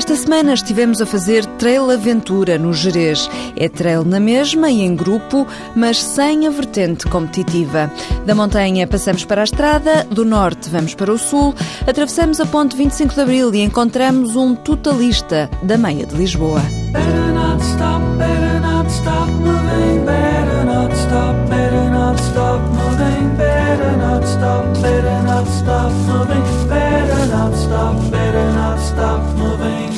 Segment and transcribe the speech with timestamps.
[0.00, 3.28] Esta semana estivemos a fazer Trail Aventura no Jerez.
[3.54, 5.46] É trail na mesma e em grupo,
[5.76, 7.92] mas sem a vertente competitiva.
[8.24, 11.54] Da montanha passamos para a estrada, do norte vamos para o sul,
[11.86, 16.62] atravessamos a ponte 25 de Abril e encontramos um totalista da meia de Lisboa.
[18.90, 25.92] Stop moving, better not stop, better not stop moving, better not stop, better not stop
[26.08, 29.90] moving, better not stop, better not stop moving.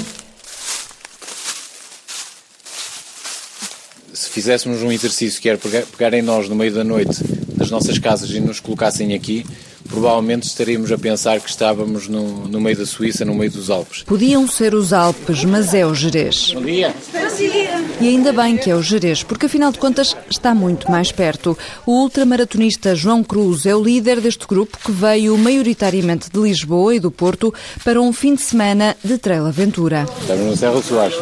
[4.12, 7.22] se fizéssemos um exercício que era pegar, em nós no meio da noite
[7.54, 9.44] das nossas casas e nos colocassem aqui,
[9.86, 14.02] provavelmente estaríamos a pensar que estávamos no, no meio da Suíça, no meio dos Alpes.
[14.04, 16.52] Podiam ser os Alpes, mas é o Jerez.
[16.54, 16.94] Bom dia.
[17.12, 17.84] Bom dia.
[18.00, 21.56] E ainda bem que é o Jerez, porque afinal de contas está muito mais perto.
[21.84, 27.00] O ultramaratonista João Cruz é o líder deste grupo que veio maioritariamente de Lisboa e
[27.00, 27.52] do Porto
[27.84, 30.06] para um fim de semana de trail aventura.
[30.22, 31.16] Estamos no Serra Soares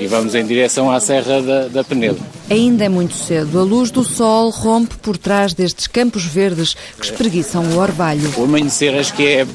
[0.00, 2.18] e vamos em direção à Serra da, da Penedo.
[2.48, 3.60] Ainda é muito cedo.
[3.60, 8.32] A luz do sol rompe por trás destes campos verdes que espreguiçam o orvalho.
[8.36, 9.46] O amanhecer, acho que é,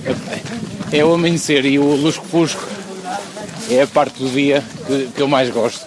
[0.91, 2.63] é, o amanhecer e o lusco-fusco
[3.69, 5.83] é a parte do dia que, que eu mais gosto.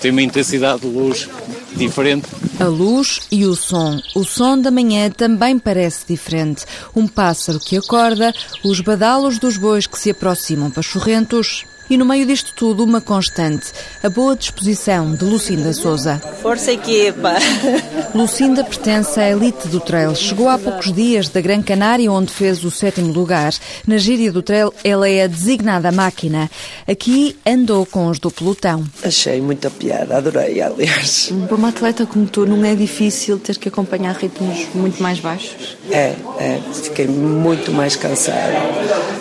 [0.00, 1.28] Tem uma intensidade de luz
[1.74, 2.28] diferente.
[2.60, 4.00] A luz e o som.
[4.14, 6.64] O som da manhã também parece diferente.
[6.94, 8.32] Um pássaro que acorda,
[8.64, 11.64] os badalos dos bois que se aproximam pachorrentos.
[11.88, 16.20] E no meio disto tudo, uma constante, a boa disposição de Lucinda Souza.
[16.42, 17.34] Força equipa!
[18.12, 20.14] Lucinda pertence à elite do trail.
[20.14, 23.52] Chegou há poucos dias da Gran Canária, onde fez o sétimo lugar.
[23.86, 26.50] Na gíria do trail, ela é a designada máquina.
[26.88, 28.84] Aqui andou com os do pelotão.
[29.04, 31.32] Achei muita piada, adorei, aliás.
[31.46, 35.76] Para uma atleta como tu, não é difícil ter que acompanhar ritmos muito mais baixos?
[35.90, 36.60] É, é.
[36.72, 38.56] Fiquei muito mais cansada.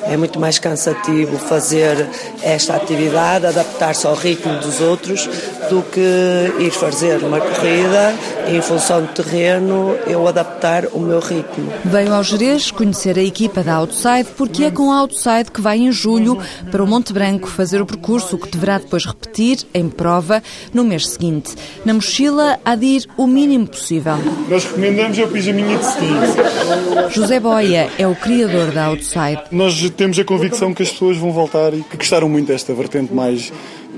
[0.04, 2.08] É muito mais cansativo fazer
[2.56, 5.30] esta atividade, adaptar-se ao ritmo dos outros,
[5.70, 8.14] do que ir fazer uma corrida
[8.48, 11.72] em função do terreno, eu adaptar o meu ritmo.
[11.84, 15.78] Veio ao Jerez conhecer a equipa da Outside, porque é com a Outside que vai
[15.80, 16.38] em julho
[16.72, 20.42] para o Monte Branco fazer o percurso que deverá depois repetir em prova
[20.74, 21.56] no mês seguinte.
[21.84, 24.18] Na mochila há de ir o mínimo possível.
[24.50, 27.10] Nós recomendamos é o pijaminha de steam.
[27.12, 29.42] José Boia é o criador da Outside.
[29.52, 33.14] Nós temos a convicção que as pessoas vão voltar e que gostaram muito desta vertente
[33.14, 33.52] mais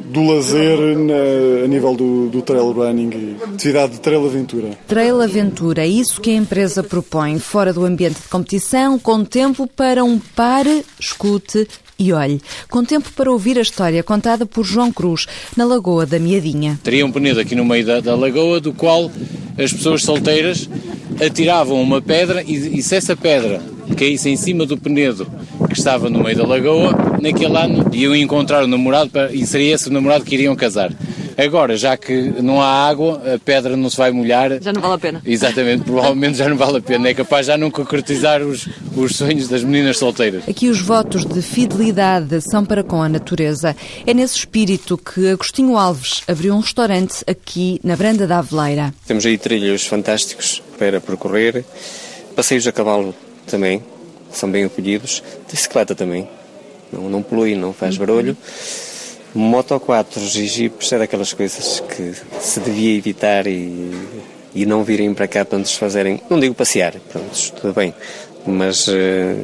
[0.09, 4.69] do lazer na, a nível do, do, trail running e atividade de trail aventura.
[4.87, 9.67] Trail aventura, é isso que a empresa propõe, fora do ambiente de competição, com tempo
[9.67, 11.67] para um pare, escute
[11.99, 15.25] e olhe, com tempo para ouvir a história contada por João Cruz
[15.55, 16.79] na Lagoa da Miadinha.
[16.83, 19.11] Teria um penedo aqui no meio da, da lagoa, do qual
[19.57, 20.69] as pessoas solteiras
[21.25, 23.61] atiravam uma pedra e, e se essa pedra
[23.97, 25.27] caísse em cima do penedo
[25.67, 29.75] que estava no meio da lagoa, naquele ano iam encontrar o namorado para, e seria
[29.75, 30.91] esse o namorado que iriam casar.
[31.37, 34.59] Agora, já que não há água, a pedra não se vai molhar.
[34.59, 35.21] Já não vale a pena.
[35.23, 37.09] Exatamente, provavelmente já não vale a pena.
[37.09, 40.49] É capaz já não concretizar os, os sonhos das meninas solteiras.
[40.49, 43.75] Aqui os votos de fidelidade são para com a natureza.
[44.07, 48.91] É nesse espírito que Agostinho Alves abriu um restaurante aqui na Branda da Aveleira.
[49.05, 51.63] Temos aí trilhos fantásticos para percorrer,
[52.35, 53.13] passeios a cavalo
[53.45, 53.83] também,
[54.37, 56.27] são bem acolhidos, bicicleta também,
[56.91, 58.37] não, não polui, não faz barulho.
[59.35, 63.91] Moto 4 e Jeeps é daquelas coisas que se devia evitar e,
[64.55, 67.93] e não virem para cá para nos fazerem, não digo passear, pronto, tudo bem,
[68.45, 68.93] mas uh,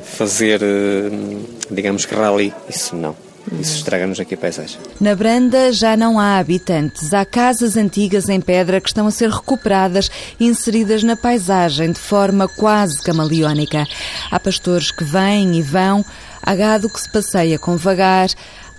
[0.04, 3.16] fazer, uh, digamos que rally, isso não.
[3.60, 4.80] Isso estraga-nos aqui a paisagem.
[5.00, 7.14] Na Branda já não há habitantes.
[7.14, 10.10] Há casas antigas em pedra que estão a ser recuperadas
[10.40, 13.86] e inseridas na paisagem de forma quase camaleónica.
[14.32, 16.04] Há pastores que vêm e vão,
[16.42, 18.30] há gado que se passeia com vagar,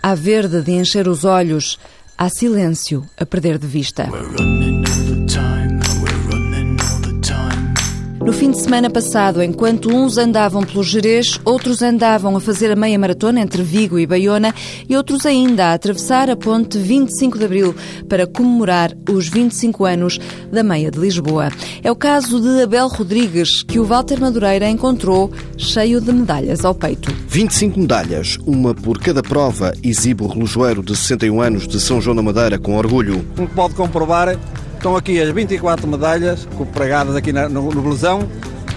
[0.07, 1.79] Há verde de encher os olhos,
[2.19, 4.07] há silêncio a perder de vista.
[8.25, 12.77] No fim de semana passado, enquanto uns andavam pelo Jerez, outros andavam a fazer a
[12.77, 14.55] meia maratona entre Vigo e Baiona
[14.89, 17.75] e outros ainda a atravessar a ponte 25 de Abril
[18.09, 20.19] para comemorar os 25 anos
[20.51, 21.51] da meia de Lisboa.
[21.83, 26.75] É o caso de Abel Rodrigues, que o Walter Madureira encontrou cheio de medalhas ao
[26.75, 27.15] peito.
[27.29, 32.17] 25 medalhas, uma por cada prova, exibe o relojoeiro de 61 anos de São João
[32.17, 33.23] da Madeira com orgulho.
[33.37, 34.35] Como pode comprovar,
[34.85, 38.29] Estão aqui as 24 medalhas pregadas aqui no, no blusão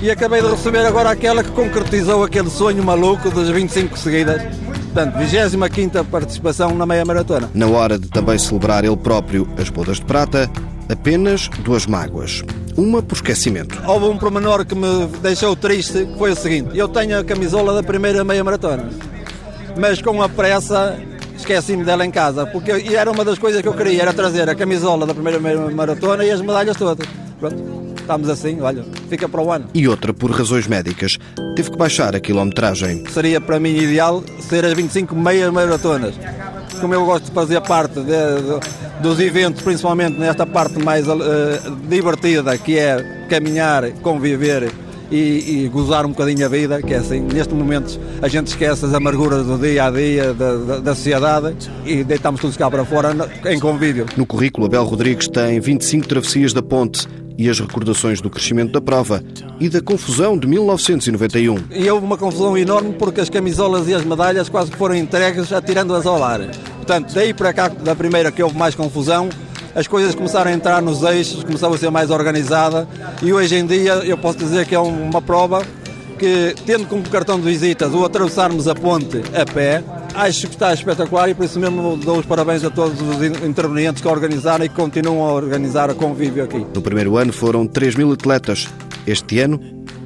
[0.01, 4.41] e acabei de receber agora aquela que concretizou aquele sonho maluco das 25 seguidas.
[4.93, 7.49] Portanto, 25 participação na meia maratona.
[7.53, 10.49] Na hora de também celebrar ele próprio as bodas de prata,
[10.87, 12.41] apenas duas mágoas.
[12.77, 13.77] Uma por esquecimento.
[13.85, 17.73] Houve um pormenor que me deixou triste, que foi o seguinte: eu tenho a camisola
[17.73, 18.89] da primeira meia maratona,
[19.77, 20.97] mas com a pressa
[21.37, 24.49] esqueci-me dela em casa, porque e era uma das coisas que eu queria, era trazer
[24.49, 25.39] a camisola da primeira
[25.71, 27.07] maratona e as medalhas todas.
[27.39, 29.67] Pronto, estamos assim, olha, fica para o ano.
[29.73, 31.17] E outra, por razões médicas,
[31.55, 33.03] teve que baixar a quilometragem.
[33.09, 36.15] Seria para mim ideal ser as 25 meias maratonas.
[36.81, 41.17] Como eu gosto de fazer parte de, de, dos eventos, principalmente nesta parte mais uh,
[41.87, 44.71] divertida, que é caminhar, conviver
[45.11, 48.85] e, e, gozar um bocadinho a vida, que é assim, neste momento a gente esquece
[48.85, 51.55] as amarguras do dia a dia, da, da, da sociedade
[51.85, 53.15] e deitamos tudo cá para fora
[53.45, 54.05] em convívio.
[54.15, 57.07] No currículo, Abel Rodrigues tem 25 travessias da ponte
[57.37, 59.23] e as recordações do crescimento da prova
[59.59, 61.57] e da confusão de 1991.
[61.71, 66.05] E houve uma confusão enorme porque as camisolas e as medalhas quase foram entregues atirando-as
[66.05, 66.39] ao ar.
[66.77, 69.29] Portanto, daí para cá, da primeira que houve mais confusão,
[69.77, 72.87] as coisas começaram a entrar nos eixos, começou a ser mais organizada
[73.21, 75.61] e hoje em dia eu posso dizer que é uma prova
[76.17, 79.83] que, tendo como cartão de visitas o atravessarmos a ponte a pé,
[80.15, 84.01] acho que está espetacular e por isso mesmo dou os parabéns a todos os intervenientes
[84.01, 86.65] que organizaram e que continuam a organizar a convívio aqui.
[86.73, 88.67] No primeiro ano foram 3 mil atletas.
[89.05, 89.59] Este ano,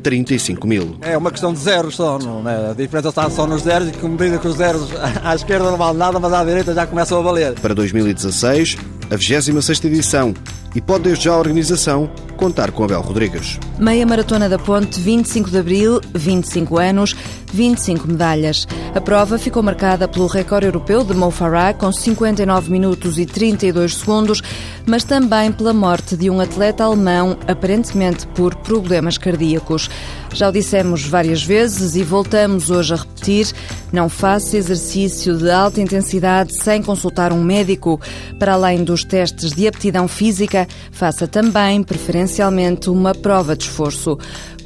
[0.03, 0.97] 35 mil.
[1.01, 2.71] É uma questão de zeros só, não é?
[2.71, 4.89] A diferença está só nos zeros e como dizem que os zeros
[5.24, 7.53] à esquerda não vale nada, mas à direita já começam a valer.
[7.53, 8.77] Para 2016,
[9.11, 10.33] a 26ª edição
[10.73, 13.59] e pode desde já a organização contar com Abel Rodrigues.
[13.77, 17.15] Meia Maratona da Ponte, 25 de Abril, 25 anos,
[17.51, 18.68] 25 medalhas.
[18.94, 23.95] A prova ficou marcada pelo recorde europeu de Mo Farah, com 59 minutos e 32
[23.95, 24.42] segundos,
[24.86, 29.89] mas também pela morte de um atleta alemão, aparentemente por problemas cardíacos.
[30.33, 33.48] Já o dissemos várias vezes e voltamos hoje a repetir:
[33.92, 38.00] não faça exercício de alta intensidade sem consultar um médico.
[38.39, 44.18] Para além dos testes de aptidão física, faça também, preferencialmente, uma prova de esforço.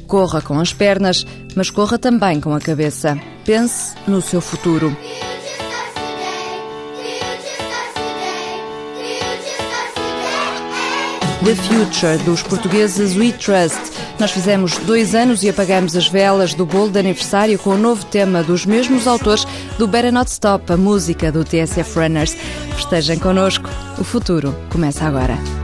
[0.06, 3.18] Corra com as pernas, mas corra também com a cabeça.
[3.44, 4.96] Pense no seu futuro.
[11.46, 13.78] The Future, dos portugueses We Trust.
[14.18, 18.04] Nós fizemos dois anos e apagamos as velas do bolo de aniversário com o novo
[18.06, 19.46] tema dos mesmos autores
[19.78, 22.36] do Better Not Stop, a música do TSF Runners.
[22.76, 25.55] Estejam connosco, o futuro começa agora.